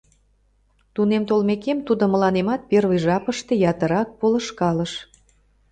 [0.93, 4.93] Тунем толмекем, тудо мыланемат первый жапыште ятырак полышкалыш.